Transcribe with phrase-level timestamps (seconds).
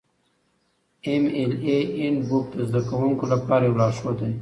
[1.01, 4.31] د ایم ایل اې هینډبوک د زده کوونکو لپاره یو لارښود دی.